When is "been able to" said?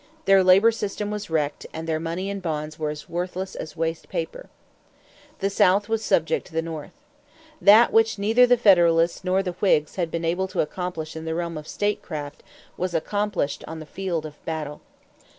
10.09-10.61